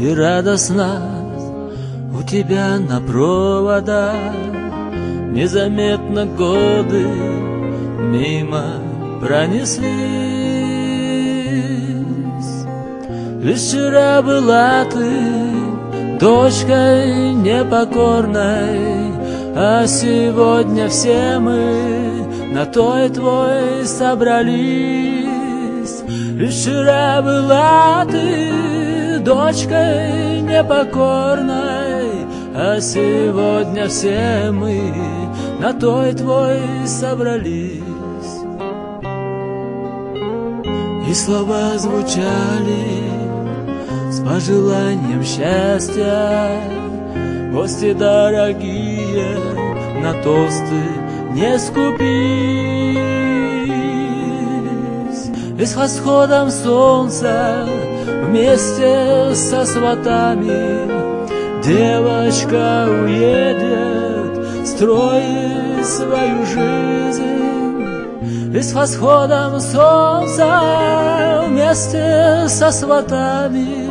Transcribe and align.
и 0.00 0.14
радостно 0.14 1.02
у 2.18 2.22
тебя 2.22 2.78
на 2.78 3.00
проводах. 3.00 4.14
Незаметно 5.30 6.24
годы 6.24 7.06
мимо 7.98 8.64
пронеслись. 9.20 9.84
Лишь 13.42 13.60
вчера 13.60 14.22
была 14.22 14.84
ты 14.84 16.18
дочкой 16.18 17.32
непокорной 17.32 19.14
А 19.54 19.86
сегодня 19.86 20.88
все 20.88 21.38
мы 21.38 22.26
на 22.52 22.64
той 22.66 23.08
твой 23.10 23.84
собрались. 23.84 25.60
Лишь 26.34 26.54
вчера 26.54 27.22
была 27.22 28.04
ты 28.10 28.69
дочкой 29.20 30.40
непокорной 30.42 32.26
А 32.54 32.80
сегодня 32.80 33.88
все 33.88 34.50
мы 34.50 34.92
на 35.60 35.72
той 35.74 36.14
твой 36.14 36.58
собрались. 36.86 37.82
И 41.10 41.14
слова 41.14 41.76
звучали 41.76 43.02
с 44.10 44.20
пожеланием 44.20 45.24
счастья 45.24 46.50
Гости 47.52 47.92
дорогие, 47.92 49.36
на 50.00 50.12
тосты 50.22 50.82
не 51.32 51.58
скупись 51.58 52.00
И 55.58 55.64
с 55.64 55.74
восходом 55.74 56.48
солнца 56.50 57.66
вместе 58.06 59.34
со 59.34 59.64
сватами. 59.64 60.88
Девочка 61.62 62.86
уедет 62.88 64.66
строить 64.66 65.86
свою 65.86 66.44
жизнь. 66.46 67.40
И 68.56 68.60
с 68.60 68.72
восходом 68.72 69.60
солнца 69.60 71.44
вместе 71.46 72.46
со 72.48 72.70
сватами. 72.70 73.90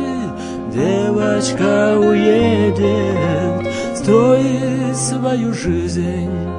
Девочка 0.72 1.98
уедет 1.98 3.66
строить 3.96 4.96
свою 4.96 5.52
жизнь 5.52 6.49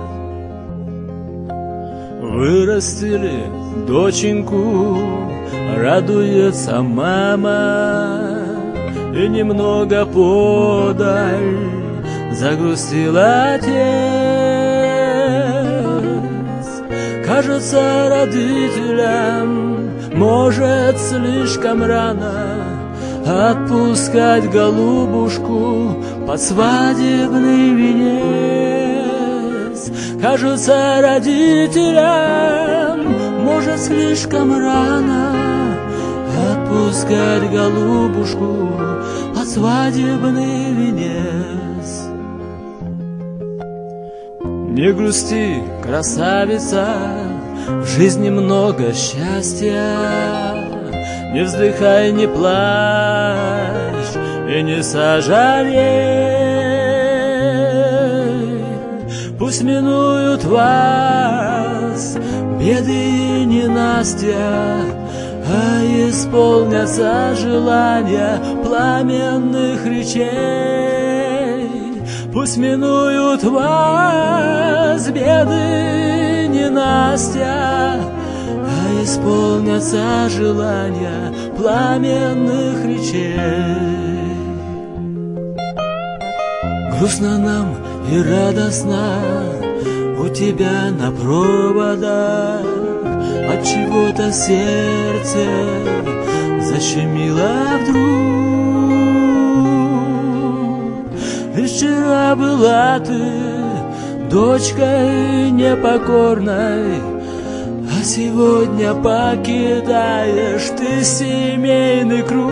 Вырастили 2.31 3.43
доченьку, 3.85 4.97
радуется 5.77 6.81
мама. 6.81 8.45
И 9.13 9.27
немного 9.27 10.05
подаль 10.05 11.57
загрустил 12.31 13.17
отец. 13.17 13.65
Кажется 17.25 18.07
родителям, 18.09 19.89
может 20.13 20.97
слишком 20.97 21.83
рано 21.83 22.61
Отпускать 23.25 24.49
голубушку 24.49 26.01
под 26.25 26.41
свадебный 26.41 27.73
венец 27.73 28.50
Кажется 30.21 31.01
родителям, 31.01 31.43
может 33.43 33.79
слишком 33.79 34.51
рано 34.51 35.31
Отпускать 36.51 37.49
голубушку 37.49 38.69
под 39.35 39.47
свадебный 39.47 40.73
венец 40.73 42.07
Не 44.69 44.91
грусти, 44.93 45.63
красавица, 45.83 46.87
в 47.67 47.87
жизни 47.87 48.29
много 48.29 48.93
счастья 48.93 50.71
не 51.33 51.43
вздыхай, 51.43 52.11
не 52.11 52.27
плачь 52.27 53.37
и 54.49 54.61
не 54.61 54.83
сожалей. 54.83 56.20
Пусть 59.51 59.63
минуют 59.63 60.45
вас 60.45 62.15
беды 62.57 63.41
и 63.41 63.43
ненастья, 63.43 64.85
а 65.45 65.81
исполнятся 66.07 67.35
желания 67.35 68.39
пламенных 68.63 69.85
речей. 69.85 71.67
Пусть 72.31 72.55
минуют 72.55 73.43
вас 73.43 75.09
беды 75.09 76.45
и 76.45 76.47
ненастья, 76.47 77.99
исполнятся 79.03 80.29
желания 80.29 81.33
пламенных 81.57 82.85
речей. 82.85 83.35
Грустно 86.97 87.37
нам 87.37 87.80
и 88.09 88.21
радостно 88.21 89.19
у 90.19 90.27
тебя 90.29 90.91
на 90.91 91.11
проводах, 91.11 92.65
от 93.51 93.63
чего-то 93.65 94.31
сердце 94.31 95.45
защемило 96.61 97.77
вдруг. 97.81 98.31
И 101.57 101.65
вчера 101.65 102.35
была 102.35 102.99
ты 102.99 103.19
дочкой 104.29 105.51
непокорной, 105.51 107.01
а 107.89 108.03
сегодня 108.03 108.93
покидаешь 108.93 110.69
ты 110.77 111.03
семейный 111.03 112.23
круг 112.23 112.51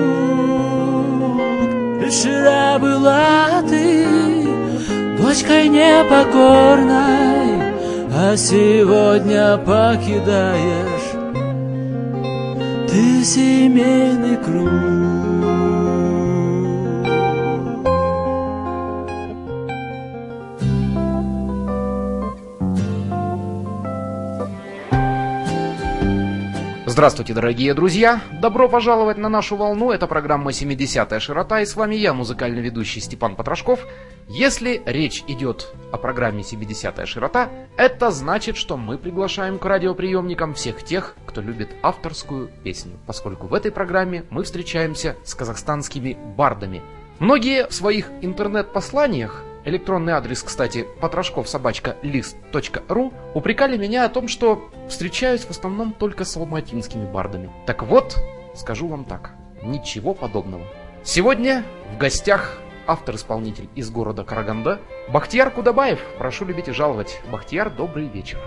Вчера 2.09 2.79
была 2.79 3.61
ты 3.69 4.28
дочкой 5.29 5.67
непокорной 5.67 6.89
А 8.11 8.35
сегодня 8.35 9.57
покидаешь. 9.57 11.11
Ты 12.89 13.23
семейный 13.23 14.37
круг 14.37 15.18
Здравствуйте, 26.99 27.33
дорогие 27.33 27.73
друзья! 27.73 28.19
Добро 28.41 28.67
пожаловать 28.67 29.17
на 29.17 29.29
нашу 29.29 29.55
волну. 29.55 29.91
Это 29.91 30.05
программа 30.05 30.51
«70-я 30.51 31.21
широта» 31.21 31.61
и 31.61 31.65
с 31.65 31.77
вами 31.77 31.95
я, 31.95 32.13
музыкальный 32.13 32.61
ведущий 32.61 32.99
Степан 32.99 33.37
Потрошков. 33.37 33.87
Если 34.27 34.81
речь 34.85 35.23
идет 35.25 35.73
о 35.93 35.97
программе 35.97 36.41
«70-я 36.41 37.05
широта», 37.05 37.47
это 37.77 38.11
значит, 38.11 38.57
что 38.57 38.75
мы 38.75 38.97
приглашаем 38.97 39.59
к 39.59 39.65
радиоприемникам 39.65 40.53
всех 40.55 40.83
тех, 40.83 41.15
кто 41.25 41.39
любит 41.39 41.69
авторскую 41.81 42.49
песню, 42.65 42.99
поскольку 43.07 43.47
в 43.47 43.53
этой 43.53 43.71
программе 43.71 44.25
мы 44.29 44.43
встречаемся 44.43 45.15
с 45.23 45.35
казахстанскими 45.35 46.17
бардами. 46.35 46.81
Многие 47.19 47.65
в 47.67 47.73
своих 47.73 48.11
интернет-посланиях 48.19 49.41
электронный 49.65 50.13
адрес, 50.13 50.43
кстати, 50.43 50.87
потрошковсобачка.лист.ру, 51.01 53.13
упрекали 53.33 53.77
меня 53.77 54.05
о 54.05 54.09
том, 54.09 54.27
что 54.27 54.69
встречаюсь 54.87 55.41
в 55.41 55.51
основном 55.51 55.93
только 55.93 56.25
с 56.25 56.35
алматинскими 56.37 57.05
бардами. 57.05 57.51
Так 57.65 57.83
вот, 57.83 58.17
скажу 58.55 58.87
вам 58.87 59.05
так, 59.05 59.31
ничего 59.61 60.13
подобного. 60.13 60.65
Сегодня 61.03 61.63
в 61.93 61.97
гостях 61.97 62.57
автор-исполнитель 62.87 63.69
из 63.75 63.91
города 63.91 64.23
Караганда 64.23 64.79
Бахтияр 65.09 65.51
Кудабаев. 65.51 65.99
Прошу 66.17 66.45
любить 66.45 66.67
и 66.67 66.71
жаловать. 66.71 67.21
Бахтияр, 67.31 67.69
добрый 67.69 68.07
вечер. 68.07 68.39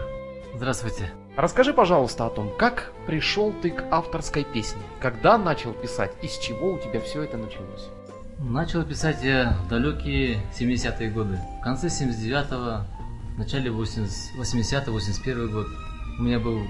Здравствуйте. 0.55 1.13
Расскажи, 1.37 1.73
пожалуйста, 1.73 2.27
о 2.27 2.31
том, 2.31 2.55
как 2.59 2.93
пришел 3.07 3.55
ты 3.63 3.71
к 3.71 3.85
авторской 3.91 4.45
песне, 4.45 4.83
когда 5.01 5.39
начал 5.39 5.73
писать, 5.73 6.13
из 6.21 6.37
чего 6.37 6.75
у 6.75 6.79
тебя 6.79 7.01
все 7.01 7.23
это 7.23 7.39
началось? 7.39 7.89
Начал 8.45 8.83
писать 8.83 9.23
я 9.23 9.57
в 9.65 9.69
далекие 9.69 10.43
70-е 10.59 11.11
годы. 11.11 11.39
В 11.61 11.63
конце 11.63 11.87
79-го, 11.87 12.85
в 13.37 13.39
начале 13.39 13.71
80-81 13.71 15.49
год 15.49 15.67
у 16.19 16.23
меня 16.23 16.41
был 16.41 16.61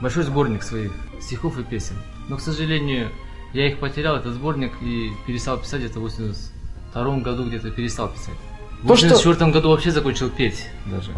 большой 0.00 0.24
сборник 0.24 0.62
своих 0.62 0.92
стихов 1.20 1.58
и 1.58 1.64
песен. 1.64 1.96
Но, 2.28 2.36
к 2.36 2.40
сожалению, 2.40 3.08
я 3.54 3.66
их 3.66 3.78
потерял, 3.78 4.16
этот 4.16 4.34
сборник, 4.34 4.72
и 4.82 5.10
перестал 5.26 5.58
писать 5.58 5.80
где-то 5.80 6.00
в 6.00 6.02
82 6.02 7.16
году, 7.20 7.48
где-то 7.48 7.70
перестал 7.70 8.08
писать. 8.08 8.36
В 8.82 8.88
84 8.88 9.34
что... 9.34 9.46
году 9.50 9.70
вообще 9.70 9.90
закончил 9.90 10.28
петь 10.28 10.68
даже. 10.86 11.12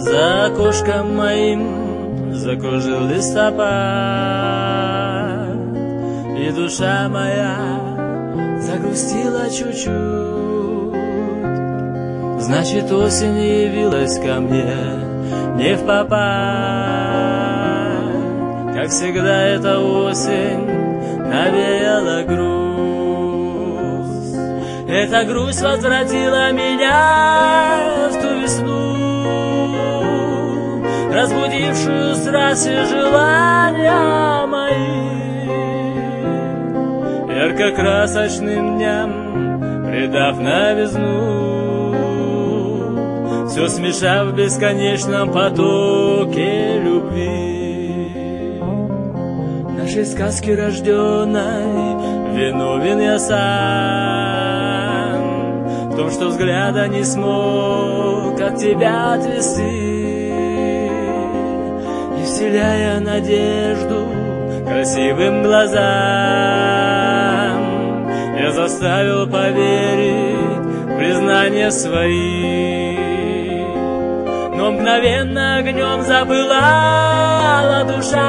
За 0.00 0.46
окошком 0.46 1.16
моим 1.16 1.85
закружил 2.36 3.06
листопад, 3.06 3.66
и 6.38 6.50
душа 6.50 7.08
моя 7.08 7.56
загрустила 8.60 9.50
чуть-чуть. 9.50 10.16
Значит, 12.40 12.92
осень 12.92 13.38
явилась 13.38 14.18
ко 14.18 14.40
мне 14.40 14.74
не 15.56 15.74
в 15.74 15.86
попад. 15.86 16.16
Как 18.74 18.88
всегда, 18.90 19.42
эта 19.46 19.80
осень 19.80 20.64
навеяла 21.18 22.22
грусть. 22.22 22.76
Эта 24.88 25.24
грусть 25.24 25.62
возвратила 25.62 26.52
меня 26.52 28.08
в 28.10 28.20
ту 28.20 28.28
весну, 28.40 28.85
разбудившую 31.16 32.14
страсти 32.14 32.84
желания 32.90 34.46
мои. 34.46 35.16
Ярко-красочным 37.34 38.76
дням, 38.76 39.10
придав 39.86 40.38
новизну, 40.38 41.94
все 43.48 43.68
смешав 43.68 44.28
в 44.28 44.34
бесконечном 44.34 45.32
потоке 45.32 46.80
любви. 46.80 47.56
Нашей 49.78 50.04
сказки 50.04 50.50
рожденной 50.50 52.34
виновен 52.34 53.00
я 53.00 53.18
сам 53.18 53.36
В 55.90 55.96
том, 55.96 56.10
что 56.10 56.26
взгляда 56.28 56.88
не 56.88 57.04
смог 57.04 58.40
от 58.40 58.56
тебя 58.58 59.14
отвести 59.14 60.15
И 60.15 60.15
вселяя 62.36 63.00
надежду 63.00 64.06
красивым 64.68 65.42
глазам. 65.42 65.80
Я 68.38 68.52
заставил 68.52 69.26
поверить 69.26 70.36
в 70.84 70.98
признание 70.98 71.70
свои 71.70 72.94
Но 74.54 74.72
мгновенно 74.72 75.56
огнем 75.56 76.02
забылала 76.02 77.84
душа 77.84 78.26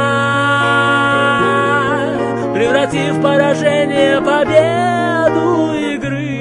Превратив 2.56 3.21
поражение 3.21 4.21
в 4.21 4.24
победу 4.24 5.74
игры. 5.95 6.38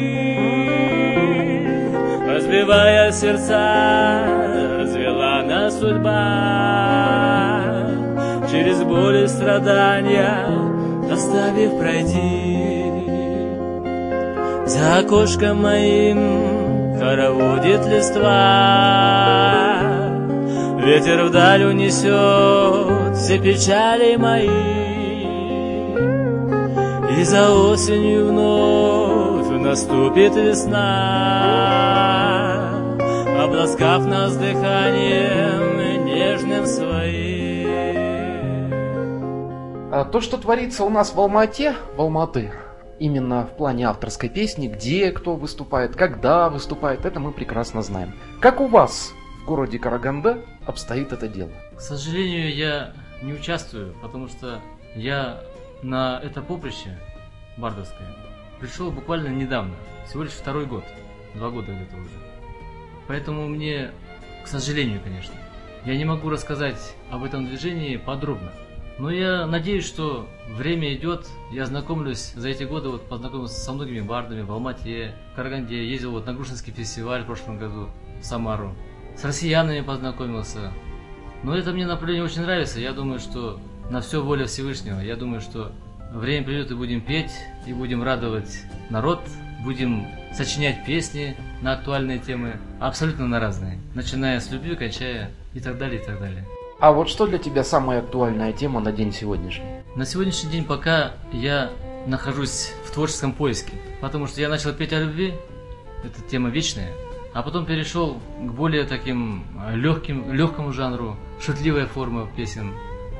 Разбивая 2.32 3.10
сердца, 3.10 4.24
развела 4.78 5.42
нас 5.42 5.80
судьба 5.80 7.56
Через 8.56 8.82
боль 8.85 9.25
и 9.25 9.29
страдания 9.29 10.49
оставив 11.12 11.79
пройти. 11.79 12.56
За 14.64 15.00
окошком 15.00 15.61
моим 15.61 16.97
хороводит 16.99 17.87
листва. 17.87 18.23
Ветер 20.82 21.25
вдаль 21.25 21.64
унесет 21.64 23.14
все 23.14 23.38
печали 23.38 24.17
мои. 24.17 24.49
И 27.20 27.25
за 27.25 27.52
осенью 27.52 28.29
вновь 28.29 29.50
наступит 29.50 30.35
весна. 30.35 30.81
Обласкав 33.44 34.06
нас 34.06 34.35
дыханием 34.35 36.06
нежным 36.06 36.64
своим 36.64 37.36
То, 40.04 40.20
что 40.20 40.37
творится 40.38 40.84
у 40.84 40.90
нас 40.90 41.14
в 41.14 41.20
Алмате, 41.20 41.75
в 41.96 42.00
Алматы, 42.00 42.52
именно 42.98 43.46
в 43.46 43.56
плане 43.56 43.87
авторской 43.87 44.28
песни, 44.28 44.69
где 44.69 45.10
кто 45.10 45.37
выступает, 45.37 45.96
когда 45.96 46.48
выступает, 46.48 47.04
это 47.04 47.20
мы 47.20 47.32
прекрасно 47.32 47.82
знаем. 47.82 48.14
Как 48.40 48.60
у 48.60 48.66
вас 48.66 49.12
в 49.43 49.46
городе 49.46 49.78
Караганда 49.78 50.44
обстоит 50.66 51.12
это 51.12 51.28
дело? 51.28 51.50
К 51.76 51.81
сожалению, 51.81 52.54
я 52.54 52.93
не 53.22 53.32
участвую, 53.32 53.94
потому 54.02 54.28
что 54.28 54.60
я 54.94 55.40
на 55.82 56.20
это 56.22 56.42
поприще 56.42 56.99
бардовское 57.56 58.08
пришел 58.60 58.90
буквально 58.90 59.28
недавно, 59.28 59.75
всего 60.06 60.22
лишь 60.22 60.32
второй 60.32 60.66
год, 60.66 60.84
два 61.34 61.50
года 61.50 61.72
где-то 61.72 61.96
уже. 61.96 62.10
Поэтому 63.06 63.46
мне, 63.46 63.90
к 64.44 64.49
сожалению, 64.49 65.00
конечно, 65.02 65.34
я 65.84 65.96
не 65.96 66.04
могу 66.04 66.28
рассказать 66.31 66.94
об 67.10 67.25
этом 67.25 67.46
движении 67.46 67.96
подробно. 67.96 68.52
Но 68.98 69.10
я 69.10 69.46
надеюсь, 69.46 69.84
что 69.84 70.26
время 70.48 70.94
идет, 70.94 71.26
я 71.52 71.66
знакомлюсь 71.66 72.32
за 72.34 72.48
эти 72.48 72.64
годы, 72.64 72.88
вот 72.88 73.08
познакомился 73.08 73.60
со 73.60 73.72
многими 73.72 74.00
бардами 74.00 74.40
в 74.40 74.50
Алмате, 74.50 75.12
в 75.32 75.37
Караганде, 75.37 75.87
ездил 75.87 76.12
вот 76.12 76.26
на 76.26 76.32
Грушинский 76.32 76.72
фестиваль 76.72 77.22
в 77.22 77.26
прошлом 77.26 77.58
году, 77.58 77.88
в 78.20 78.25
Самару. 78.25 78.75
С 79.16 79.25
россиянами 79.25 79.82
познакомился. 79.82 80.72
Но 81.43 81.54
это 81.54 81.72
мне 81.72 81.87
направление 81.87 82.25
очень 82.25 82.43
нравится, 82.43 82.81
я 82.81 82.93
думаю, 82.93 83.20
что 83.20 83.60
на 83.90 84.00
все 84.00 84.22
воля 84.22 84.46
Всевышнего. 84.46 85.00
Я 85.00 85.16
думаю, 85.16 85.42
что 85.42 85.72
время 86.12 86.46
придет 86.46 86.70
и 86.70 86.75
будем 86.75 87.02
петь, 87.02 87.32
и 87.66 87.75
будем 87.75 88.02
радовать 88.02 88.62
народ, 88.88 89.20
будем 89.62 90.06
сочинять 90.32 90.87
песни 90.87 91.37
на 91.60 91.75
актуальные 91.75 92.19
темы, 92.19 92.58
абсолютно 92.81 93.26
на 93.26 93.40
разные, 93.40 93.78
начиная 93.94 94.40
с 94.40 94.50
любви, 94.50 94.75
кончая 94.75 95.31
и 95.54 95.60
так 95.60 95.76
далее, 95.76 96.00
и 96.00 96.04
так 96.04 96.19
далее. 96.19 96.46
А 96.78 96.93
вот 96.93 97.08
что 97.08 97.26
для 97.26 97.38
тебя 97.38 97.64
самая 97.64 98.00
актуальная 98.00 98.52
тема 98.52 98.81
на 98.81 98.93
день 98.93 99.11
сегодняшний? 99.11 99.81
На 99.94 100.05
сегодняшний 100.05 100.50
день 100.50 100.64
пока 100.64 101.14
я 101.32 101.70
нахожусь 102.06 102.75
в 102.84 102.90
творческом 102.90 103.32
поиске, 103.32 103.73
потому 104.02 104.26
что 104.26 104.43
я 104.43 104.50
начал 104.50 104.75
петь 104.75 104.93
о 104.93 105.00
любви, 105.00 105.32
это 106.05 106.20
тема 106.31 106.50
вечная, 106.50 106.93
а 107.32 107.43
потом 107.43 107.64
перешел 107.64 108.20
к 108.40 108.52
более 108.52 108.84
таким 108.84 109.46
легким, 109.73 110.31
легкому 110.31 110.75
жанру, 110.75 111.17
шутливая 111.40 111.87
форма 111.87 112.28
песен. 112.37 112.75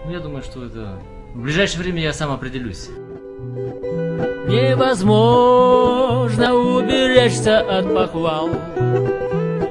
Ну, 0.05 0.13
я 0.13 0.21
думаю, 0.21 0.43
что 0.43 0.63
это... 0.63 1.01
В 1.33 1.41
ближайшее 1.41 1.83
время 1.83 2.03
я 2.03 2.13
сам 2.13 2.33
определюсь. 2.33 2.91
Невозможно 4.49 6.55
уберечься 6.55 7.61
от 7.61 7.95
похвал 7.95 8.49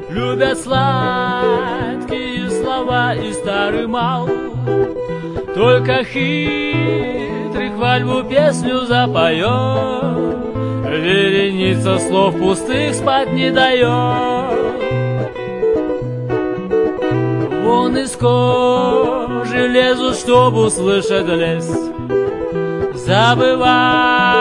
Любят 0.09 0.59
сладкие 0.59 2.34
слова 2.85 3.15
и 3.15 3.33
старый 3.33 3.87
мал. 3.87 4.29
Только 5.55 6.03
хитрый 6.03 7.71
хвальбу 7.71 8.23
песню 8.23 8.81
запоет 8.81 9.45
Вереница 10.85 11.97
слов 11.99 12.37
пустых 12.37 12.93
спать 12.93 13.31
не 13.31 13.51
дает 13.51 13.87
Вон 17.63 17.97
из 17.97 18.11
кожи 18.17 19.67
лезут, 19.67 20.17
чтобы 20.17 20.65
услышать 20.65 21.27
лес 21.27 21.69
Забывая, 22.95 24.33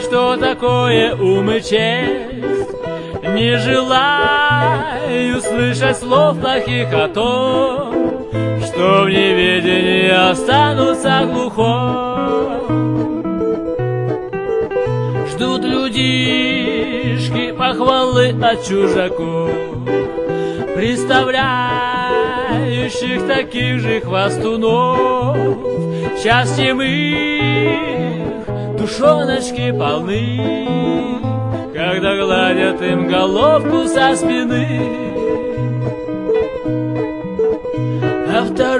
что 0.00 0.36
такое 0.36 1.14
ум 1.14 1.50
и 1.50 1.60
честь. 1.60 2.72
Не 3.22 3.58
желаю 5.32 5.40
слышать 5.40 5.96
слов 5.98 6.38
плохих 6.38 6.92
о 6.92 7.08
том 7.08 8.28
Что 8.64 9.04
в 9.04 9.08
неведении 9.08 10.10
останутся 10.10 11.26
глухом 11.32 13.22
Ждут 15.30 15.64
людишки 15.64 17.52
похвалы 17.52 18.34
от 18.42 18.62
чужаков 18.66 19.50
Представляющих 20.74 23.26
таких 23.26 23.80
же 23.80 24.00
хвастунов 24.00 25.38
Счастьем 26.22 26.82
их 26.82 28.46
душоночки 28.78 29.72
полны 29.72 30.68
Когда 31.72 32.16
гладят 32.16 32.82
им 32.82 33.08
головку 33.08 33.86
со 33.86 34.14
спины 34.16 35.12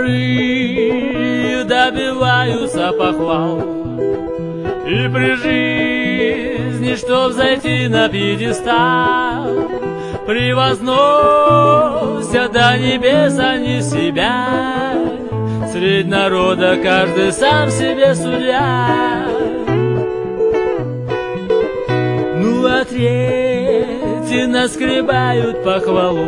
Вторые 0.02 1.62
добиваются 1.62 2.90
похвал 2.90 3.60
И 4.84 5.08
при 5.08 5.36
жизни, 5.36 6.96
что 6.96 7.28
взойти 7.28 7.86
на 7.86 8.08
пьедестал 8.08 9.46
Превозносят 10.26 10.90
до 12.50 12.76
небес 12.78 13.38
они 13.38 13.80
себя. 13.80 14.92
Средь 15.70 16.08
народа 16.08 16.76
каждый 16.82 17.30
сам 17.30 17.70
себе 17.70 18.12
судья. 18.16 19.24
Ну 22.38 22.66
а 22.66 22.84
третьи 22.84 24.46
наскребают 24.46 25.62
похвалу 25.62 26.26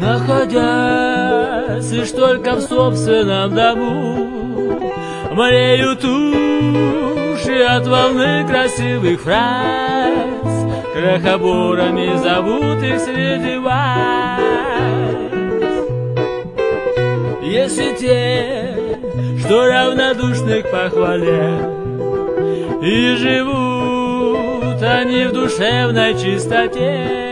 Находя 0.00 1.21
час 1.62 1.90
Лишь 1.90 2.10
только 2.10 2.54
в 2.54 2.60
собственном 2.62 3.54
дому 3.54 4.28
Млеют 5.32 6.04
уши 6.04 7.62
от 7.62 7.86
волны 7.86 8.46
красивых 8.46 9.22
фраз. 9.22 10.12
Крохоборами 10.94 12.14
зовут 12.18 12.82
их 12.82 13.00
среди 13.00 13.56
вас. 13.56 14.40
Если 17.42 17.94
те, 17.98 18.74
что 19.40 19.66
равнодушны 19.66 20.62
к 20.62 20.70
похвале 20.70 21.58
И 22.82 23.16
живут 23.16 24.82
они 24.82 25.24
в 25.24 25.32
душевной 25.32 26.14
чистоте 26.14 27.22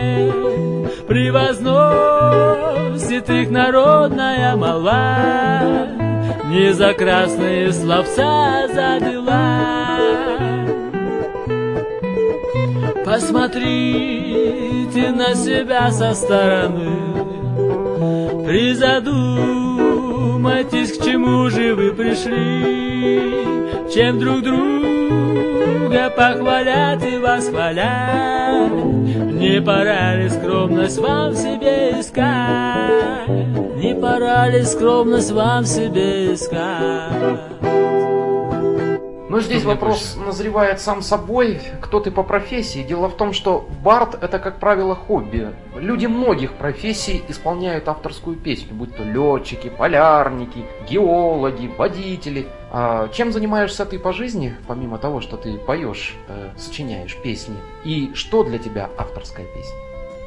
Превозносит 3.11 3.29
их 3.29 3.51
народная 3.51 4.55
молва 4.55 5.85
Не 6.45 6.73
за 6.73 6.93
красные 6.93 7.73
словца, 7.73 8.69
за 8.73 9.01
Посмотрите 13.03 15.11
на 15.11 15.35
себя 15.35 15.91
со 15.91 16.13
стороны 16.13 18.45
Призадумайтесь, 18.45 20.97
к 20.97 21.03
чему 21.03 21.49
же 21.49 21.75
вы 21.75 21.91
пришли. 21.91 23.43
Чем 23.93 24.19
друг 24.19 24.41
друга 24.41 26.09
похвалят 26.15 27.05
и 27.05 27.17
восхвалят 27.17 28.70
Не 29.21 29.61
пора 29.61 30.15
ли 30.15 30.29
скромность 30.29 30.97
вам 30.97 31.31
в 31.31 31.37
себе 31.37 31.99
искать? 31.99 33.27
Не 33.75 33.93
пора 33.93 34.49
ли 34.49 34.63
скромность 34.63 35.31
вам 35.31 35.63
в 35.63 35.67
себе 35.67 36.33
искать 36.33 37.50
Но 39.31 39.39
здесь 39.39 39.63
вопрос 39.63 40.17
назревает 40.17 40.81
сам 40.81 41.01
собой, 41.01 41.61
кто 41.79 42.01
ты 42.01 42.11
по 42.11 42.21
профессии. 42.21 42.83
Дело 42.83 43.07
в 43.07 43.15
том, 43.15 43.31
что 43.31 43.65
бард 43.81 44.21
это, 44.21 44.39
как 44.39 44.59
правило, 44.59 44.93
хобби. 44.93 45.53
Люди 45.73 46.05
многих 46.05 46.51
профессий 46.55 47.23
исполняют 47.29 47.87
авторскую 47.87 48.35
песню, 48.35 48.73
будь 48.73 48.93
то 48.93 49.03
летчики, 49.03 49.69
полярники, 49.69 50.65
геологи, 50.89 51.71
водители. 51.77 52.49
А 52.73 53.07
чем 53.07 53.31
занимаешься 53.31 53.85
ты 53.85 53.99
по 53.99 54.11
жизни, 54.11 54.53
помимо 54.67 54.97
того, 54.97 55.21
что 55.21 55.37
ты 55.37 55.57
поешь, 55.57 56.13
э, 56.27 56.49
сочиняешь 56.57 57.15
песни? 57.23 57.55
И 57.85 58.11
что 58.13 58.43
для 58.43 58.57
тебя 58.57 58.89
авторская 58.97 59.45
песня? 59.45 59.77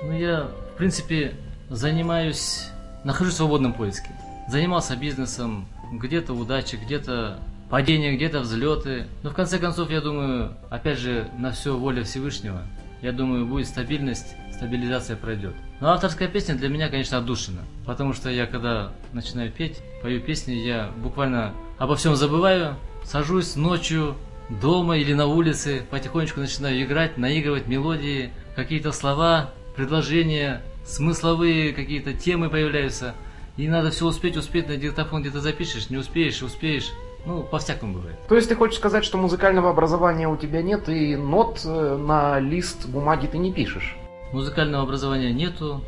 Ну, 0.05 0.13
я, 0.13 0.49
в 0.73 0.79
принципе, 0.79 1.35
занимаюсь, 1.69 2.71
нахожусь 3.05 3.35
в 3.35 3.37
свободном 3.37 3.75
поиске. 3.75 4.09
Занимался 4.49 4.97
бизнесом, 4.97 5.67
где-то 5.93 6.33
удачи, 6.33 6.77
где-то 6.77 7.39
падения, 7.71 8.15
где-то 8.17 8.41
взлеты. 8.41 9.07
Но 9.23 9.31
в 9.31 9.35
конце 9.35 9.59
концов, 9.59 9.91
я 9.91 10.01
думаю, 10.01 10.57
опять 10.71 10.99
же, 10.99 11.29
на 11.39 11.53
все 11.53 11.77
воля 11.77 12.05
Всевышнего. 12.05 12.63
Я 13.03 13.13
думаю, 13.13 13.47
будет 13.47 13.67
стабильность, 13.67 14.35
стабилизация 14.53 15.17
пройдет. 15.17 15.55
Но 15.81 15.91
авторская 15.91 16.29
песня 16.29 16.55
для 16.55 16.69
меня, 16.69 16.89
конечно, 16.89 17.19
отдушина. 17.19 17.61
Потому 17.85 18.13
что 18.15 18.31
я, 18.31 18.47
когда 18.47 18.93
начинаю 19.13 19.51
петь, 19.51 19.81
пою 20.03 20.21
песни, 20.21 20.53
я 20.53 20.91
буквально 21.03 21.53
обо 21.79 21.97
всем 21.97 22.17
забываю, 22.17 22.77
сажусь 23.05 23.57
ночью 23.57 24.17
дома 24.49 24.97
или 24.97 25.13
на 25.13 25.27
улице, 25.27 25.85
потихонечку 25.91 26.41
начинаю 26.41 26.83
играть, 26.83 27.19
наигрывать 27.19 27.67
мелодии, 27.67 28.31
какие-то 28.57 28.93
слова, 28.93 29.51
предложения, 29.77 30.63
смысловые 30.85 31.73
какие-то 31.73 32.15
темы 32.15 32.49
появляются. 32.49 33.15
И 33.57 33.69
надо 33.69 33.91
все 33.91 34.07
успеть, 34.07 34.37
успеть, 34.37 34.69
на 34.69 34.77
диктофон 34.77 35.23
где-то 35.23 35.41
запишешь, 35.41 35.91
не 35.91 35.97
успеешь, 35.97 36.43
успеешь. 36.43 36.91
Ну, 37.27 37.43
по-всякому 37.43 37.95
бывает. 37.95 38.19
То 38.29 38.37
есть 38.37 38.49
ты 38.49 38.55
хочешь 38.55 38.77
сказать, 38.77 39.05
что 39.05 39.17
музыкального 39.17 39.71
образования 39.71 40.29
у 40.29 40.37
тебя 40.37 40.63
нет 40.63 40.89
и 40.89 41.17
нот 41.17 41.63
э, 41.65 41.97
на 41.97 42.39
лист 42.39 42.87
бумаги 42.87 43.27
ты 43.27 43.39
не 43.39 43.53
пишешь? 43.53 43.97
Музыкального 44.33 44.83
образования 44.83 45.33
нету, 45.33 45.83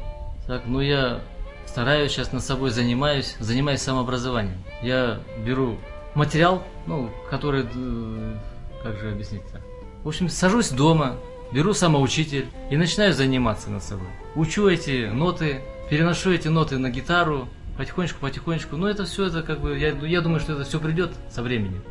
так, 0.46 0.62
но 0.66 0.80
я 0.80 1.20
стараюсь, 1.66 2.12
сейчас 2.12 2.32
над 2.32 2.42
собой 2.42 2.70
занимаюсь, 2.70 3.36
занимаюсь 3.38 3.82
самообразованием. 3.82 4.56
Я 4.82 5.20
беру 5.44 5.76
материал, 6.14 6.62
ну, 6.86 7.10
который, 7.28 7.66
э, 7.74 8.36
как 8.82 8.98
же 8.98 9.12
объяснить-то? 9.12 9.60
В 10.04 10.08
общем, 10.08 10.28
сажусь 10.28 10.70
дома, 10.70 11.16
беру 11.52 11.74
самоучитель 11.74 12.46
и 12.70 12.76
начинаю 12.76 13.12
заниматься 13.12 13.70
над 13.70 13.82
собой. 13.82 14.08
Учу 14.34 14.68
эти 14.68 15.06
ноты, 15.06 15.60
переношу 15.90 16.32
эти 16.32 16.48
ноты 16.48 16.78
на 16.78 16.90
гитару, 16.90 17.48
потихонечку, 17.76 18.20
потихонечку. 18.20 18.76
Но 18.76 18.88
это 18.88 19.04
все, 19.04 19.26
это 19.26 19.42
как 19.42 19.60
бы, 19.60 19.78
я, 19.78 19.90
я 19.90 20.20
думаю, 20.20 20.40
что 20.40 20.54
это 20.54 20.64
все 20.64 20.80
придет 20.80 21.12
со 21.30 21.42
временем. 21.42 21.82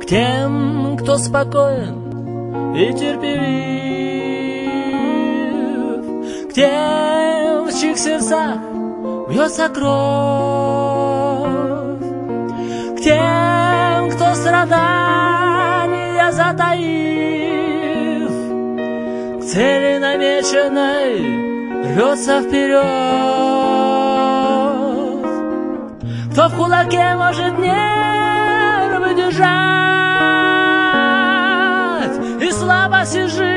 К 0.00 0.06
тем, 0.06 0.96
кто 0.96 1.18
спокоен 1.18 2.74
и 2.74 2.92
терпелив, 2.94 3.70
К 6.50 6.52
тем, 6.52 7.66
в 7.66 7.72
чьих 7.80 7.98
сердцах 7.98 8.58
бьется 9.28 9.68
кровь, 9.68 9.90
К 12.96 13.00
тем, 13.00 14.10
кто 14.10 14.34
страдания 14.34 16.32
затаив, 16.32 18.30
К 19.40 19.44
цели 19.44 19.98
намеченной 19.98 21.50
рвется 21.92 22.42
вперед, 22.42 23.69
Кто 26.32 26.48
в 26.48 26.56
кулаке 26.56 27.14
может 27.16 27.58
нервы 27.58 29.14
держать. 29.14 29.50
И 32.40 32.50
слабости 32.52 33.26
жив, 33.26 33.48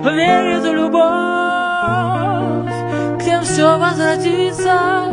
верит 0.00 0.62
в 0.62 0.72
любовь. 0.74 1.02
К 3.18 3.42
все 3.42 3.78
возвратится, 3.78 5.06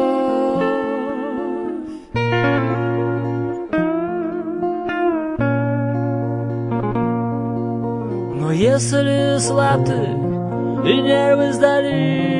если 8.76 9.38
слаб 9.38 9.86
ты 9.86 9.94
и 9.94 11.00
нервы 11.00 11.52
сдали, 11.54 12.36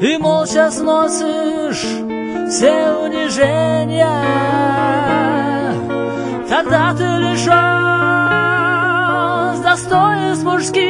И 0.00 0.16
молча 0.18 0.70
сносишь 0.70 1.84
все 2.48 2.94
унижения, 3.04 4.08
Тогда 6.48 6.94
ты 6.94 7.04
лишен 7.24 7.52
достоинств 9.62 10.44
мужских, 10.44 10.84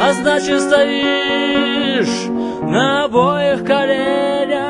А 0.00 0.12
значит 0.14 0.60
стоишь 0.62 2.28
на 2.62 3.04
обоих 3.04 3.64
коленях, 3.66 4.64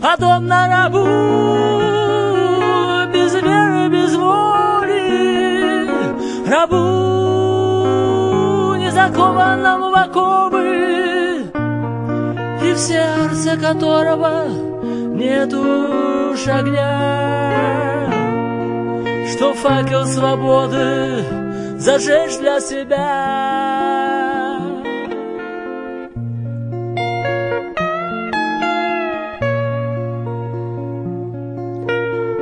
Подобно 0.00 0.66
рабу 0.66 1.89
не 9.30 9.36
закованному 9.36 9.90
в 9.90 9.94
оковы, 9.94 11.44
и 12.62 12.72
в 12.72 12.78
сердце 12.78 13.56
которого 13.56 14.46
нет 15.14 15.52
уж 15.52 16.46
огня, 16.46 18.10
что 19.32 19.54
факел 19.54 20.04
свободы 20.06 21.24
зажечь 21.78 22.38
для 22.38 22.60
себя. 22.60 23.40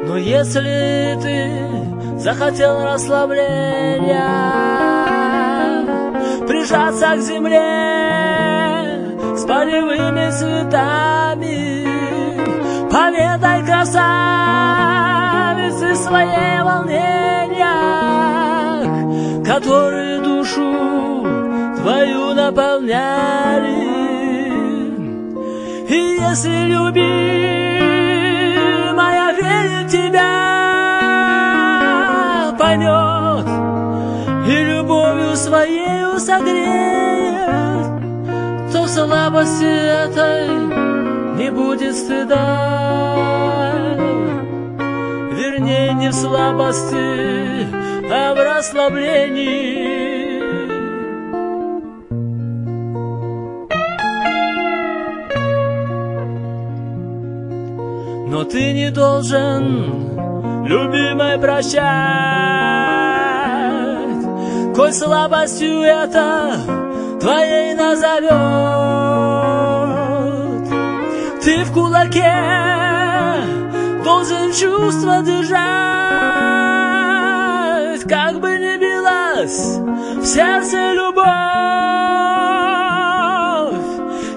Но 0.07 0.17
если 0.17 1.19
ты 1.23 2.19
захотел 2.19 2.83
расслабления, 2.85 4.78
прижаться 6.49 7.15
к 7.17 7.21
земле 7.21 7.59
с 9.37 9.45
полевыми 9.45 10.31
цветами, 10.31 11.85
поведай 12.91 13.63
красавице 13.65 13.95
своей 15.95 16.63
волнения, 16.63 17.67
которые 19.45 20.21
душу 20.21 21.23
твою 21.77 22.35
наполняли. 22.35 23.89
И 25.89 26.19
если 26.21 26.67
любишь 26.67 27.58
слабости 39.29 39.65
этой 39.65 40.49
не 41.37 41.51
будет 41.51 41.95
стыда. 41.95 42.39
Вернее, 45.33 45.93
не 45.93 46.09
в 46.09 46.15
слабости, 46.15 47.67
а 48.11 48.35
в 48.35 48.43
расслаблении. 48.43 50.39
Но 58.31 58.45
ты 58.45 58.73
не 58.73 58.91
должен, 58.91 60.65
любимой, 60.65 61.39
прощать, 61.39 61.85
Коль 64.75 64.93
слабостью 64.93 65.81
это 65.83 66.78
твоей 67.21 67.75
назовет. 67.75 68.31
Ты 71.43 71.65
в 71.65 71.73
кулаке 71.73 72.35
должен 74.05 74.53
чувство 74.53 75.23
держать, 75.23 75.59
Как 78.09 78.41
бы 78.41 78.51
ни 78.51 78.77
билась 78.79 79.79
в 80.17 80.25
сердце 80.25 80.93
любовь, 80.95 81.27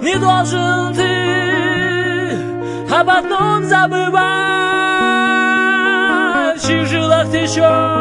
Не 0.01 0.17
должен 0.17 0.93
ты 0.93 1.11
об 2.93 3.09
одном 3.09 3.63
забывать, 3.63 4.21
в 6.57 6.67
чьих 6.67 6.85
жилах 6.87 7.31
течет 7.31 8.00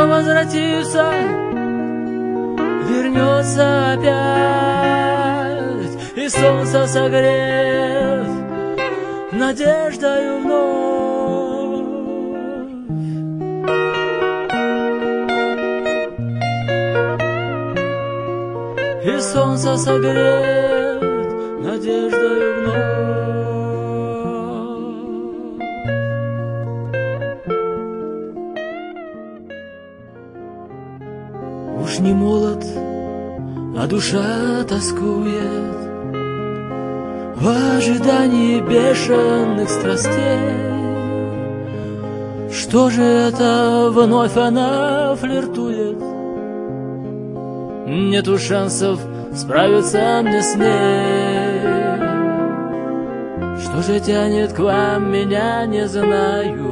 все 0.00 0.06
возвратится, 0.06 1.12
вернется 2.88 3.92
опять, 3.92 4.78
и 6.16 6.28
солнце 6.28 6.86
согрев 6.86 8.26
надеждою 9.32 10.40
вновь. 10.40 11.84
И 19.04 19.20
солнце 19.20 19.76
согреет 19.76 21.02
надеждой 21.62 22.62
вновь. 22.62 23.19
Душа 33.90 34.62
тоскует 34.68 35.80
В 37.34 37.76
ожидании 37.76 38.60
бешеных 38.60 39.68
страстей. 39.68 40.70
Что 42.52 42.88
же 42.90 43.02
это 43.02 43.88
вновь 43.90 44.36
она 44.36 45.16
флиртует? 45.16 45.98
Нету 47.86 48.38
шансов 48.38 49.00
справиться 49.34 50.20
мне 50.22 50.42
с 50.42 50.54
ней. 50.54 51.60
Что 53.60 53.82
же 53.82 53.98
тянет 53.98 54.52
к 54.52 54.60
вам, 54.60 55.12
меня 55.12 55.66
не 55.66 55.88
знаю. 55.88 56.70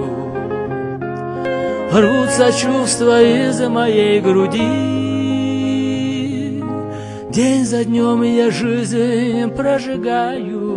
Рвутся 1.92 2.52
чувства 2.52 3.20
из 3.20 3.60
моей 3.60 4.20
груди 4.20 4.97
День 7.38 7.64
за 7.64 7.84
днем 7.84 8.22
я 8.22 8.50
жизнь 8.50 9.48
прожигаю. 9.50 10.74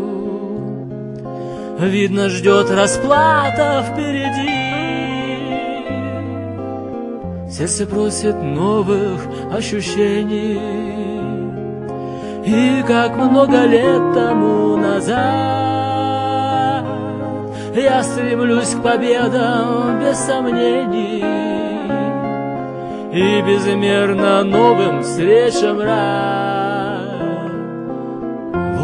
Видно, 1.79 2.29
ждет 2.29 2.69
расплата 2.69 3.83
впереди. 3.89 4.61
Сердце 7.49 7.87
просит 7.87 8.43
новых 8.43 9.25
ощущений. 9.51 10.59
И 12.45 12.83
как 12.87 13.17
много 13.17 13.65
лет 13.65 14.13
тому 14.13 14.77
назад 14.77 15.15
Я 17.75 18.03
стремлюсь 18.03 18.75
к 18.75 18.83
победам 18.83 19.99
без 19.99 20.17
сомнений 20.17 21.23
И 23.13 23.41
безмерно 23.41 24.43
новым 24.43 25.01
встречам 25.01 25.79
рад 25.81 26.50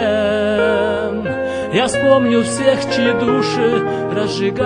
Я 1.74 1.88
вспомню 1.88 2.44
всех, 2.44 2.80
чьи 2.94 3.12
души 3.20 3.82
разжигал 4.16 4.66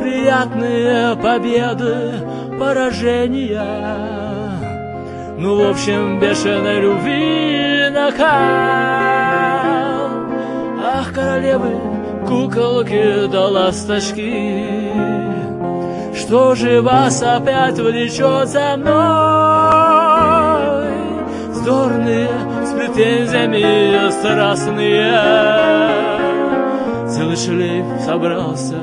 Приятные 0.00 1.16
победы, 1.16 2.14
поражения 2.58 4.41
Ну, 5.42 5.56
в 5.56 5.70
общем, 5.70 6.20
бешеной 6.20 6.80
любви 6.80 7.90
накал 7.90 8.28
Ах, 10.84 11.12
королевы, 11.12 11.80
куколки 12.28 13.26
да 13.26 13.48
ласточки. 13.48 14.68
Что 16.14 16.54
же 16.54 16.80
вас 16.80 17.20
опять 17.24 17.76
влечет 17.76 18.50
за 18.50 18.76
мной? 18.76 18.92
Вздорные, 21.48 22.28
с 22.64 22.70
претензиями 22.74 24.10
страстные. 24.12 25.12
Целый 27.08 27.36
шлейф 27.36 27.84
собрался 28.06 28.76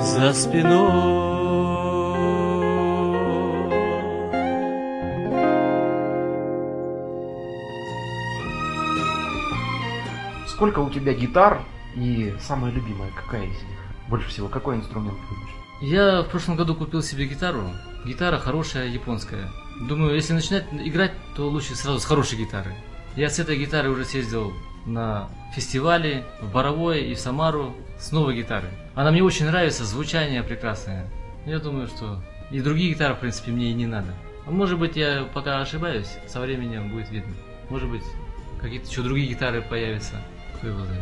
за 0.00 0.32
спиной 0.32 1.23
Сколько 10.54 10.78
у 10.78 10.88
тебя 10.88 11.12
гитар 11.14 11.64
и 11.96 12.32
самая 12.38 12.70
любимая, 12.70 13.10
какая 13.10 13.42
из 13.42 13.60
них? 13.62 13.78
Больше 14.08 14.28
всего, 14.28 14.46
какой 14.46 14.76
инструмент 14.76 15.18
любишь? 15.28 15.54
Я 15.80 16.22
в 16.22 16.28
прошлом 16.28 16.54
году 16.54 16.76
купил 16.76 17.02
себе 17.02 17.26
гитару. 17.26 17.72
Гитара 18.04 18.38
хорошая, 18.38 18.86
японская. 18.86 19.50
Думаю, 19.88 20.14
если 20.14 20.32
начинать 20.32 20.66
играть, 20.72 21.10
то 21.34 21.48
лучше 21.48 21.74
сразу 21.74 21.98
с 21.98 22.04
хорошей 22.04 22.38
гитары. 22.38 22.72
Я 23.16 23.30
с 23.30 23.40
этой 23.40 23.58
гитарой 23.58 23.92
уже 23.92 24.04
съездил 24.04 24.52
на 24.86 25.28
фестивали 25.56 26.24
в 26.40 26.52
Боровое 26.52 26.98
и 26.98 27.14
в 27.14 27.18
Самару 27.18 27.74
с 27.98 28.12
новой 28.12 28.36
гитарой. 28.36 28.70
Она 28.94 29.10
мне 29.10 29.24
очень 29.24 29.46
нравится, 29.46 29.84
звучание 29.84 30.44
прекрасное. 30.44 31.10
Я 31.46 31.58
думаю, 31.58 31.88
что 31.88 32.22
и 32.52 32.60
другие 32.60 32.92
гитары, 32.92 33.14
в 33.14 33.18
принципе, 33.18 33.50
мне 33.50 33.70
и 33.70 33.74
не 33.74 33.88
надо. 33.88 34.14
А 34.46 34.52
может 34.52 34.78
быть, 34.78 34.94
я 34.94 35.28
пока 35.34 35.60
ошибаюсь, 35.60 36.12
со 36.28 36.40
временем 36.40 36.90
будет 36.90 37.10
видно. 37.10 37.34
Может 37.70 37.90
быть, 37.90 38.04
какие-то 38.60 38.88
еще 38.88 39.02
другие 39.02 39.26
гитары 39.26 39.60
появятся. 39.60 40.22
Его 40.64 40.78
жизни. 40.78 41.00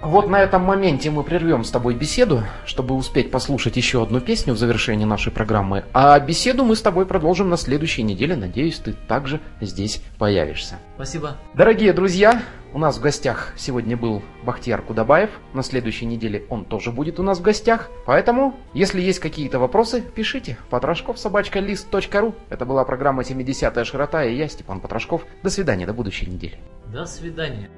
вот 0.00 0.28
на 0.28 0.40
этом 0.40 0.62
моменте 0.62 1.10
мы 1.10 1.24
прервем 1.24 1.62
с 1.62 1.70
тобой 1.70 1.94
беседу, 1.94 2.42
чтобы 2.64 2.94
успеть 2.94 3.30
послушать 3.30 3.76
еще 3.76 4.02
одну 4.02 4.20
песню 4.20 4.54
в 4.54 4.58
завершении 4.58 5.04
нашей 5.04 5.30
программы. 5.30 5.84
А 5.92 6.18
беседу 6.18 6.64
мы 6.64 6.74
с 6.74 6.82
тобой 6.82 7.04
продолжим 7.04 7.50
на 7.50 7.56
следующей 7.56 8.02
неделе. 8.02 8.34
Надеюсь, 8.34 8.78
ты 8.78 8.92
также 8.92 9.40
здесь 9.60 10.00
появишься. 10.18 10.78
Спасибо. 10.94 11.36
Дорогие 11.54 11.92
друзья, 11.92 12.42
у 12.72 12.78
нас 12.78 12.96
в 12.96 13.00
гостях 13.02 13.52
сегодня 13.56 13.96
был 13.96 14.22
Бахтияр 14.42 14.80
Кудабаев. 14.80 15.30
На 15.52 15.62
следующей 15.62 16.06
неделе 16.06 16.44
он 16.48 16.64
тоже 16.64 16.90
будет 16.90 17.20
у 17.20 17.22
нас 17.22 17.38
в 17.38 17.42
гостях. 17.42 17.90
Поэтому, 18.06 18.56
если 18.72 19.02
есть 19.02 19.20
какие-то 19.20 19.58
вопросы, 19.58 20.00
пишите. 20.00 20.56
Потрошков 20.70 21.18
собачка 21.18 21.60
лист.ру. 21.60 22.34
Это 22.48 22.64
была 22.64 22.84
программа 22.84 23.22
70-я 23.22 23.84
широта 23.84 24.24
и 24.24 24.34
я, 24.34 24.48
Степан 24.48 24.80
Потрошков. 24.80 25.26
До 25.42 25.50
свидания, 25.50 25.86
до 25.86 25.92
будущей 25.92 26.26
недели. 26.26 26.58
До 26.92 27.04
свидания. 27.04 27.68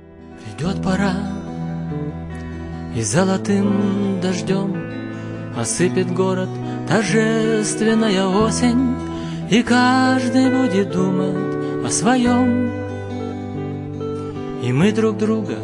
Придет 0.44 0.82
пора, 0.82 1.14
и 2.94 3.02
золотым 3.02 4.20
дождем 4.20 4.86
Осыпет 5.56 6.12
город 6.12 6.48
торжественная 6.86 8.26
осень, 8.26 8.96
И 9.50 9.62
каждый 9.62 10.50
будет 10.50 10.90
думать 10.90 11.84
о 11.84 11.90
своем. 11.90 12.70
И 14.62 14.72
мы 14.72 14.92
друг 14.92 15.16
друга 15.16 15.56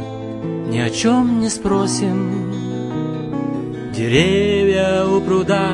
ни 0.69 0.79
о 0.79 0.89
чем 0.89 1.41
не 1.41 1.51
спросим. 1.51 2.53
Деревья 3.93 5.05
у 5.05 5.21
пруда 5.21 5.73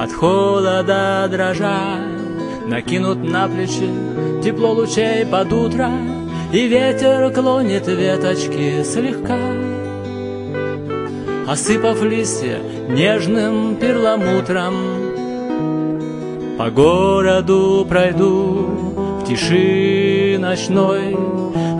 от 0.00 0.12
холода 0.12 1.28
дрожа 1.30 1.98
Накинут 2.66 3.22
на 3.22 3.46
плечи 3.48 3.90
тепло 4.42 4.72
лучей 4.72 5.26
под 5.26 5.52
утро— 5.52 5.90
и 6.54 6.68
ветер 6.68 7.32
клонит 7.32 7.88
веточки 7.88 8.84
слегка, 8.84 9.36
Осыпав 11.48 12.00
листья 12.02 12.58
нежным 12.88 13.74
перламутром. 13.74 14.74
По 16.56 16.70
городу 16.70 17.84
пройду 17.88 19.20
в 19.20 19.24
тиши 19.26 20.36
ночной, 20.38 21.16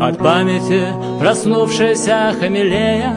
От 0.01 0.19
памяти 0.19 0.83
проснувшейся 1.21 2.35
хамелея, 2.41 3.17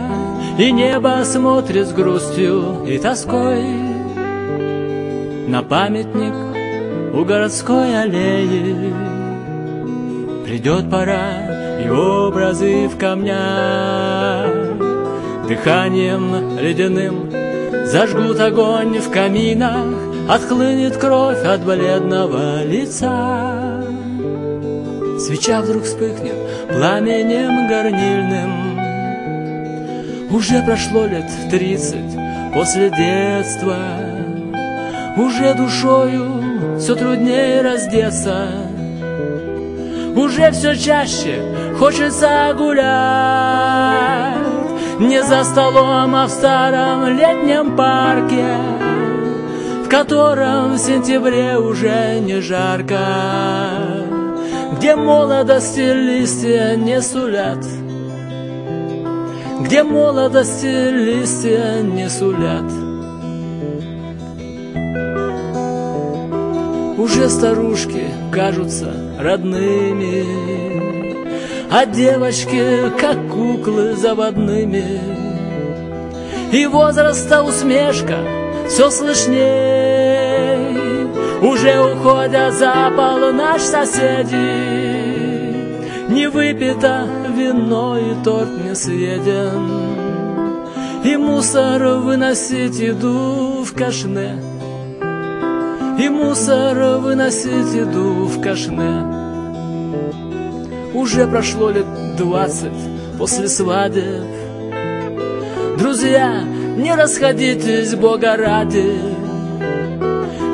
И 0.60 0.72
небо 0.72 1.24
смотрит 1.24 1.88
с 1.88 1.92
грустью 1.92 2.86
и 2.86 3.00
тоской 3.00 3.64
На 5.48 5.64
памятник 5.64 6.36
у 7.16 7.26
городской 7.26 8.00
аллеи. 8.00 8.94
Придет 10.48 10.90
пора, 10.90 11.47
образы 11.90 12.88
в 12.88 12.98
камнях. 12.98 14.52
Дыханием 15.48 16.60
ледяным 16.60 17.32
зажгут 17.86 18.40
огонь 18.40 19.00
в 19.00 19.10
каминах 19.12 20.08
Отхлынет 20.28 20.98
кровь 20.98 21.42
от 21.46 21.64
бледного 21.64 22.62
лица. 22.66 23.82
Свеча 25.20 25.62
вдруг 25.62 25.84
вспыхнет 25.84 26.36
пламенем 26.68 27.70
горнильным. 27.70 28.78
Уже 30.30 30.62
прошло 30.64 31.06
лет 31.06 31.32
тридцать 31.50 32.18
после 32.54 32.90
детства. 32.90 33.78
Уже 35.16 35.54
душою 35.54 36.78
все 36.78 36.96
труднее 36.96 37.62
раздеться 37.62 38.67
уже 40.18 40.52
все 40.52 40.76
чаще 40.76 41.42
хочется 41.78 42.54
гулять. 42.58 44.38
Не 45.00 45.22
за 45.22 45.44
столом, 45.44 46.16
а 46.16 46.26
в 46.26 46.30
старом 46.32 47.06
летнем 47.16 47.76
парке 47.76 48.58
В 49.86 49.90
котором 49.90 50.74
в 50.74 50.80
сентябре 50.80 51.58
уже 51.58 52.20
не 52.20 52.42
жарко. 52.42 52.98
Где 54.76 54.96
молодости 54.96 55.80
листья 55.80 56.76
не 56.76 57.00
сулят. 57.02 57.64
Где 59.62 59.84
молодости 59.84 60.66
листья 60.66 61.82
не 61.84 62.10
сулят. 62.10 62.66
Уже 66.98 67.30
старушки 67.30 68.06
кажутся 68.32 69.07
родными, 69.18 70.26
А 71.70 71.86
девочки, 71.86 72.92
как 72.98 73.28
куклы 73.28 73.96
заводными. 73.96 75.02
И 76.52 76.66
возраста 76.66 77.44
усмешка 77.44 78.18
все 78.70 78.90
слышней, 78.90 79.38
Уже 81.42 81.80
уходят 81.80 82.54
за 82.54 82.92
полночь 82.96 83.62
соседи. 83.62 84.88
Не 86.10 86.30
выпито 86.30 87.06
вино 87.36 87.98
и 87.98 88.24
торт 88.24 88.50
не 88.64 88.74
съеден, 88.76 89.68
И 91.04 91.18
мусор 91.18 91.84
выносить 92.00 92.82
иду 92.82 93.64
в 93.64 93.74
кашне— 93.74 94.42
и 95.98 96.10
мусор 96.10 97.00
выносить 97.00 97.76
иду 97.76 98.26
в 98.26 98.42
кашне. 98.42 99.04
Уже 100.94 101.28
прошло 101.28 101.70
лет 101.70 101.86
двадцать 102.16 102.72
после 103.18 103.48
свадеб. 103.48 104.24
Друзья, 105.78 106.44
не 106.78 106.94
расходитесь, 106.96 107.96
Бога 107.96 108.36
ради, 108.36 108.94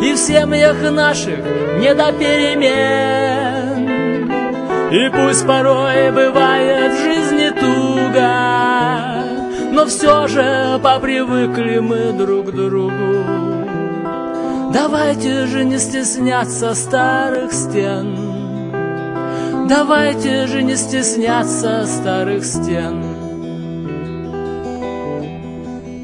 И 0.02 0.14
в 0.14 0.18
семьях 0.18 0.78
наших 0.92 1.40
не 1.80 1.94
до 1.94 2.12
перемен. 2.14 3.54
И 4.92 5.10
пусть 5.10 5.48
порой 5.48 6.12
бывает 6.12 6.92
в 6.94 6.98
жизни 7.04 7.50
туго, 7.60 8.32
Но 9.72 9.86
все 9.86 10.28
же 10.28 10.80
попривыкли 10.84 11.80
мы 11.80 12.12
друг 12.14 12.48
к 12.48 12.52
другу. 12.52 13.53
Давайте 14.74 15.46
же 15.46 15.64
не 15.64 15.78
стесняться 15.78 16.74
старых 16.74 17.54
стен. 17.54 18.34
Давайте 19.70 20.48
же 20.48 20.64
не 20.64 20.76
стесняться 20.76 21.86
старых 21.86 22.44
стен. 22.44 23.04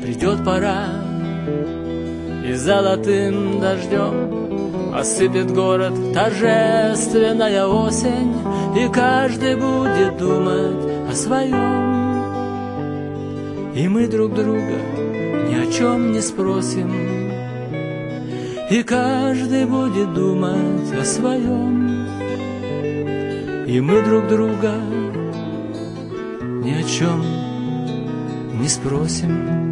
Придет 0.03 0.45
пора 0.45 0.86
и 2.45 2.53
золотым 2.53 3.60
дождем 3.60 4.93
Осыпет 4.93 5.51
город 5.51 5.93
торжественная 6.13 7.65
осень 7.65 8.34
И 8.75 8.88
каждый 8.89 9.55
будет 9.55 10.17
думать 10.17 11.12
о 11.12 11.13
своем. 11.13 11.89
И 13.73 13.88
мы 13.88 14.08
друг 14.08 14.34
друга 14.34 14.77
ни 15.49 15.55
о 15.55 15.71
чем 15.71 16.12
не 16.12 16.21
спросим 16.21 17.18
и 18.69 18.84
каждый 18.84 19.65
будет 19.65 20.13
думать 20.13 20.91
о 20.93 21.03
своем, 21.03 22.08
И 23.67 23.79
мы 23.82 24.01
друг 24.03 24.27
друга 24.27 24.73
ни 26.63 26.71
о 26.71 26.84
чем 26.84 27.23
не 28.60 28.67
спросим. 28.67 29.68